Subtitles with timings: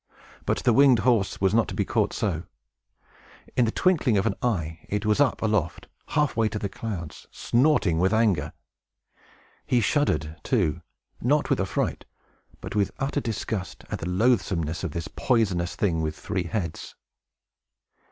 [0.47, 2.41] But the winged horse was not to be caught so.
[3.55, 7.99] In the twinkling of an eye he was up aloft, halfway to the clouds, snorting
[7.99, 8.51] with anger.
[9.67, 10.81] He shuddered, too,
[11.21, 12.05] not with affright,
[12.61, 16.95] but with utter disgust at the loathsomeness of this poisonous thing with three heads.